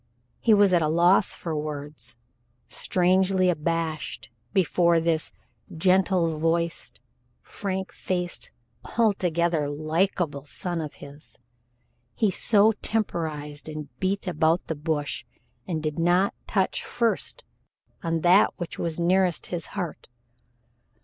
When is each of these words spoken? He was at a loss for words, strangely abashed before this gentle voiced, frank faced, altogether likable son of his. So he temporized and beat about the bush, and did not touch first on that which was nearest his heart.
He 0.39 0.51
was 0.55 0.73
at 0.73 0.81
a 0.81 0.87
loss 0.87 1.35
for 1.35 1.55
words, 1.55 2.15
strangely 2.67 3.51
abashed 3.51 4.31
before 4.51 4.99
this 4.99 5.31
gentle 5.77 6.39
voiced, 6.39 6.99
frank 7.43 7.91
faced, 7.91 8.49
altogether 8.97 9.69
likable 9.69 10.45
son 10.45 10.81
of 10.81 10.95
his. 11.05 11.37
So 12.31 12.71
he 12.71 12.77
temporized 12.81 13.69
and 13.69 13.89
beat 13.99 14.25
about 14.25 14.65
the 14.65 14.75
bush, 14.75 15.23
and 15.67 15.83
did 15.83 15.99
not 15.99 16.33
touch 16.47 16.83
first 16.83 17.43
on 18.01 18.21
that 18.21 18.55
which 18.57 18.79
was 18.79 18.99
nearest 18.99 19.45
his 19.53 19.67
heart. 19.77 20.09